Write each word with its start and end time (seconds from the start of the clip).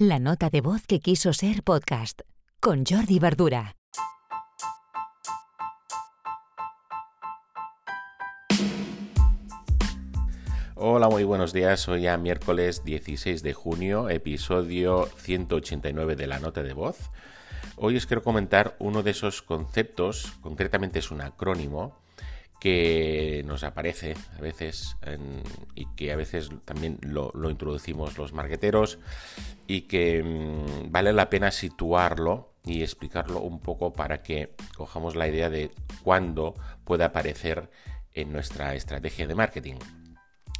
La 0.00 0.20
nota 0.20 0.48
de 0.48 0.60
voz 0.60 0.86
que 0.86 1.00
quiso 1.00 1.32
ser 1.32 1.64
podcast 1.64 2.20
con 2.60 2.84
Jordi 2.86 3.18
Verdura. 3.18 3.74
Hola, 10.76 11.08
muy 11.08 11.24
buenos 11.24 11.52
días. 11.52 11.88
Hoy 11.88 12.02
ya 12.02 12.16
miércoles 12.16 12.84
16 12.84 13.42
de 13.42 13.54
junio, 13.54 14.08
episodio 14.08 15.08
189 15.16 16.14
de 16.14 16.26
la 16.28 16.38
nota 16.38 16.62
de 16.62 16.74
voz. 16.74 17.10
Hoy 17.74 17.96
os 17.96 18.06
quiero 18.06 18.22
comentar 18.22 18.76
uno 18.78 19.02
de 19.02 19.10
esos 19.10 19.42
conceptos, 19.42 20.32
concretamente 20.42 21.00
es 21.00 21.10
un 21.10 21.22
acrónimo, 21.22 21.98
que 22.60 23.42
nos 23.46 23.62
aparece 23.62 24.14
a 24.36 24.40
veces 24.40 24.96
y 25.74 25.86
que 25.94 26.12
a 26.12 26.16
veces 26.16 26.50
también 26.64 26.98
lo, 27.02 27.32
introducimos 27.48 28.18
los 28.18 28.32
marqueteros 28.32 28.98
y 29.66 29.82
que 29.82 30.22
mm, 30.22 30.90
vale 30.90 31.12
la 31.12 31.30
pena 31.30 31.50
situarlo 31.50 32.54
y 32.64 32.82
explicarlo 32.82 33.40
un 33.40 33.60
poco 33.60 33.92
para 33.92 34.22
que 34.22 34.54
cojamos 34.76 35.16
la 35.16 35.28
idea 35.28 35.50
de 35.50 35.70
cuándo 36.02 36.54
puede 36.84 37.04
aparecer 37.04 37.70
en 38.12 38.32
nuestra 38.32 38.74
estrategia 38.74 39.26
de 39.26 39.34
marketing. 39.34 39.76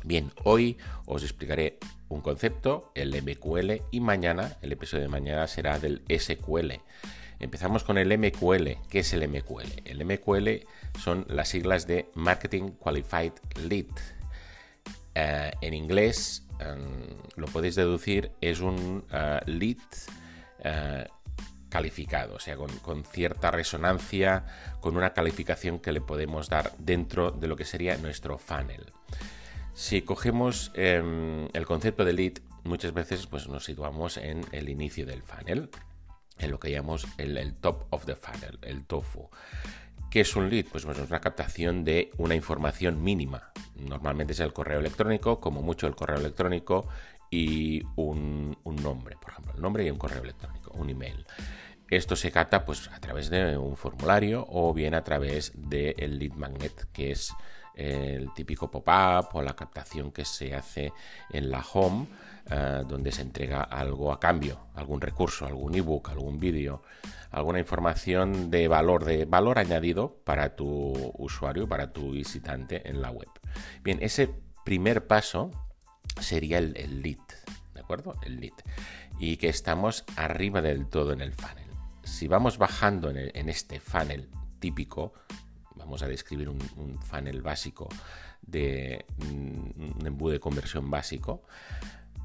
Bien, 0.05 0.31
hoy 0.45 0.79
os 1.07 1.23
explicaré 1.23 1.79
un 2.09 2.21
concepto, 2.21 2.93
el 2.95 3.11
MQL, 3.11 3.83
y 3.91 4.01
mañana, 4.01 4.57
el 4.63 4.73
episodio 4.73 5.03
de 5.03 5.09
mañana 5.09 5.47
será 5.47 5.79
del 5.79 6.03
SQL. 6.09 6.81
Empezamos 7.41 7.85
con 7.85 7.99
el 7.99 8.17
MQL. 8.19 8.69
¿Qué 8.89 9.01
es 9.01 9.13
el 9.13 9.29
MQL? 9.29 9.83
El 9.85 10.05
MQL 10.05 10.67
son 10.99 11.25
las 11.29 11.49
siglas 11.49 11.87
de 11.87 12.11
Marketing 12.15 12.71
Qualified 12.73 13.33
Lead. 13.69 13.87
Eh, 15.15 15.53
en 15.61 15.75
inglés, 15.75 16.45
em, 16.59 17.17
lo 17.37 17.47
podéis 17.47 17.77
deducir, 17.77 18.33
es 18.41 18.61
un 18.61 19.05
eh, 19.13 19.41
lead 19.47 19.77
eh, 20.65 21.07
calificado, 21.69 22.37
o 22.37 22.41
sea, 22.41 22.57
con, 22.57 23.05
cierta 23.05 23.51
resonancia, 23.51 24.45
con 24.81 24.97
una 24.97 25.13
calificación 25.13 25.79
que 25.79 25.93
le 25.93 26.01
podemos 26.01 26.49
dar 26.49 26.73
dentro 26.79 27.31
de 27.31 27.47
lo 27.47 27.57
que 27.57 27.65
sería 27.65 27.97
nuestro 27.99 28.39
funnel. 28.39 28.93
Si 29.75 30.03
cogemos 30.03 30.73
em, 30.75 31.49
el 31.53 31.67
concepto 31.67 32.05
de 32.05 32.13
lead, 32.13 32.33
muchas 32.65 32.93
veces 32.93 33.27
pues, 33.27 33.49
nos 33.49 33.65
situamos 33.65 34.17
en 34.17 34.45
el 34.51 34.69
inicio 34.69 35.07
del 35.07 35.23
funnel 35.23 35.71
en 36.39 36.51
lo 36.51 36.59
que 36.59 36.71
llamamos 36.71 37.07
el, 37.19 37.55
top 37.55 37.87
of 37.91 38.05
the 38.07 38.15
funnel, 38.15 38.59
el 38.63 38.85
TOFU. 38.85 39.29
¿Qué 40.11 40.21
es 40.21 40.37
un 40.37 40.49
lead? 40.49 40.67
Pues, 40.71 40.85
pues, 40.85 40.99
es 40.99 41.09
una 41.09 41.21
captación 41.21 41.85
de 41.85 42.11
una 42.17 42.35
información 42.35 43.03
mínima. 43.03 43.53
Normalmente 43.77 44.33
es 44.33 44.41
el 44.41 44.53
correo 44.53 44.81
electrónico, 44.81 45.39
como 45.39 45.63
mucho 45.63 45.87
el 45.87 45.95
correo 45.95 46.19
electrónico 46.19 46.89
y 47.31 47.83
un, 47.97 48.57
nombre, 48.65 49.17
por 49.21 49.33
ejemplo, 49.33 49.53
el 49.55 49.61
nombre 49.61 49.85
y 49.85 49.91
un 49.91 49.99
correo 49.99 50.23
electrónico, 50.23 50.73
un 50.73 50.89
email. 50.91 51.27
Esto 51.91 52.17
se 52.17 52.31
capta 52.31 52.65
pues, 52.65 52.89
a 52.89 53.01
través 53.01 53.31
de 53.31 53.57
un 53.57 53.77
formulario 53.77 54.47
o 54.49 54.75
bien 54.75 54.95
a 54.95 55.05
través 55.05 55.53
del 55.55 56.19
lead 56.19 56.33
magnet, 56.33 56.87
que 56.93 57.13
es 57.13 57.33
el 57.75 58.33
típico 58.35 58.71
pop-up 58.71 59.29
o 59.35 59.43
la 59.43 59.55
captación 59.55 60.11
que 60.11 60.25
se 60.25 60.55
hace 60.55 60.93
en 61.31 61.51
la 61.51 61.61
home 61.73 62.09
eh, 62.51 62.83
donde 62.89 63.13
se 63.13 63.23
entrega 63.23 63.63
algo 63.63 64.11
a 64.11 64.19
cambio, 64.19 64.69
algún 64.75 65.03
recurso, 65.03 65.45
algún 65.45 65.75
ebook, 65.75 66.09
algún 66.09 66.41
vídeo, 66.41 66.83
alguna 67.31 67.59
información 67.59 68.51
de 68.51 68.69
valor, 68.69 69.05
de 69.05 69.27
valor 69.27 69.59
añadido 69.59 70.17
para 70.25 70.57
tu 70.57 71.13
usuario, 71.19 71.69
para 71.69 71.93
tu 71.93 72.13
visitante 72.13 72.89
en 72.89 73.03
la 73.03 73.11
web. 73.11 73.29
Bien, 73.83 73.99
ese 74.01 74.31
primer 74.65 75.07
paso 75.07 75.51
sería 76.21 76.57
el, 76.57 77.03
lead, 77.03 77.19
¿de 77.75 77.81
acuerdo? 77.81 78.17
El 78.23 78.41
lead. 78.41 78.55
Y 79.19 79.37
que 79.37 79.51
estamos 79.51 80.05
arriba 80.17 80.63
del 80.63 80.87
todo 80.87 81.13
en 81.13 81.21
el 81.21 81.35
funnel. 81.35 81.68
Si 82.09 82.29
vamos 82.29 82.59
bajando 82.59 83.11
en, 83.11 83.49
este 83.49 83.81
funnel 83.81 84.29
típico, 84.59 85.13
vamos 85.77 86.03
a 86.03 86.09
describir 86.09 86.49
un, 86.49 86.59
un 86.77 87.01
funnel 87.01 87.43
básico 87.43 87.89
de 88.43 89.05
un 89.31 89.95
embudo 90.05 90.33
de 90.33 90.41
conversión 90.41 90.91
básico, 90.91 91.43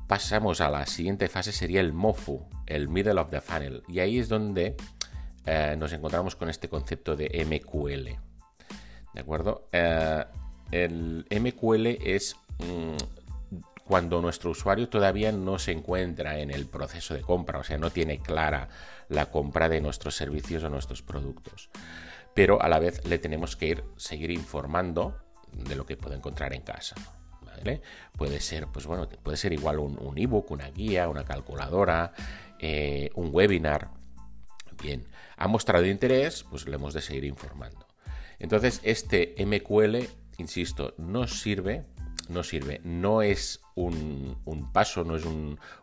pasamos 0.08 0.62
a 0.62 0.70
la 0.70 0.86
siguiente 0.86 1.28
fase, 1.28 1.52
sería 1.52 1.82
el 1.82 1.94
MOFU, 1.94 2.46
el 2.66 2.88
Middle 2.88 3.20
of 3.20 3.30
the 3.30 3.42
Funnel. 3.42 3.84
Y 3.88 4.00
ahí 4.00 4.20
es 4.20 4.30
donde 4.30 4.76
eh, 5.46 5.76
nos 5.78 5.92
encontramos 5.94 6.36
con 6.36 6.50
este 6.50 6.70
concepto 6.70 7.16
de 7.16 7.46
MQL. 7.46 8.10
¿De 9.14 9.20
acuerdo? 9.20 9.68
Eh, 9.72 10.24
el 10.72 11.26
MQL 11.30 11.88
es 12.02 12.36
mm, 12.60 13.23
cuando 13.86 14.22
nuestro 14.22 14.52
usuario 14.52 14.90
todavía 14.90 15.32
no 15.32 15.60
se 15.60 15.72
encuentra 15.72 16.40
en 16.40 16.52
el 16.52 16.66
proceso 16.66 17.14
de 17.14 17.22
compra, 17.22 17.60
o 17.60 17.64
sea, 17.64 17.78
no 17.78 17.90
tiene 17.90 18.20
clara 18.20 18.70
la 19.10 19.28
compra 19.28 19.70
de 19.70 19.82
nuestros 19.82 20.16
servicios 20.16 20.64
o 20.64 20.70
nuestros 20.70 21.02
productos. 21.02 21.70
Pero 22.34 22.62
a 22.62 22.70
la 22.70 22.80
vez 22.80 23.06
le 23.06 23.20
tenemos 23.20 23.56
que 23.56 23.68
ir, 23.68 23.84
seguir 23.98 24.32
informando 24.32 25.18
de 25.52 25.76
lo 25.76 25.86
que 25.86 25.98
puede 25.98 26.16
encontrar 26.16 26.54
en 26.54 26.62
casa. 26.62 26.96
Puede 28.18 28.40
ser, 28.42 28.68
pues 28.68 28.86
bueno, 28.86 29.08
puede 29.08 29.38
ser 29.38 29.54
igual 29.54 29.80
un, 29.80 30.18
ebook, 30.18 30.52
una 30.52 30.70
guía, 30.70 31.08
una 31.08 31.24
calculadora, 31.24 32.14
eh, 32.60 33.10
un 33.16 33.30
webinar. 33.32 33.90
Bien, 34.82 35.08
ha 35.38 35.48
mostrado 35.48 35.86
interés, 35.86 36.44
pues 36.44 36.68
le 36.68 36.76
hemos 36.76 36.94
de 36.94 37.02
seguir 37.02 37.26
informando. 37.26 37.86
Entonces, 38.40 38.82
este 38.84 39.36
MQL, 39.46 40.08
insisto, 40.38 40.94
no 40.98 41.28
sirve, 41.28 41.84
no 42.30 42.44
sirve, 42.44 42.82
no 42.84 43.22
es 43.22 43.62
un, 43.76 44.38
paso, 44.72 45.04
no 45.04 45.16
es 45.16 45.24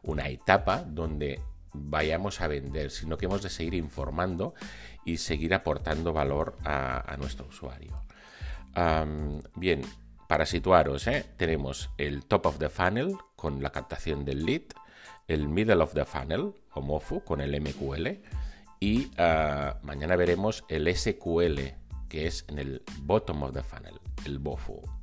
una 0.03 0.29
etapa 0.29 0.83
donde 0.83 1.41
vayamos 1.73 2.41
a 2.41 2.49
vender, 2.49 2.91
sino 2.91 3.17
que 3.17 3.27
hemos 3.27 3.43
de 3.43 3.51
seguir 3.51 3.75
informando 3.75 4.55
y 5.05 5.19
seguir 5.19 5.55
aportando 5.55 6.13
valor 6.13 6.57
a, 6.65 7.17
nuestro 7.19 7.47
usuario. 7.47 8.03
bien, 9.55 9.83
para 10.29 10.47
situaros, 10.47 11.07
¿eh? 11.07 11.27
tenemos 11.37 11.91
el 11.99 12.25
top 12.25 12.47
of 12.47 12.59
the 12.59 12.69
funnel 12.69 13.17
con 13.37 13.63
la 13.63 13.71
captación 13.71 14.25
del 14.25 14.45
lead, 14.45 14.63
el 15.27 15.49
middle 15.49 15.83
of 15.83 15.95
the 15.95 16.05
funnel 16.05 16.55
o 16.73 16.81
MOFU 16.81 17.25
con 17.25 17.41
el 17.41 17.61
MQL 17.61 18.21
y 18.81 19.11
ah, 19.19 19.79
mañana 19.83 20.17
veremos 20.17 20.65
el 20.69 20.95
SQL 20.95 21.75
que 22.09 22.27
es 22.27 22.45
en 22.49 22.59
el 22.59 22.83
bottom 23.03 23.45
of 23.45 23.55
the 23.55 23.63
funnel, 23.63 23.99
el 24.27 24.39
BOFU. 24.39 25.00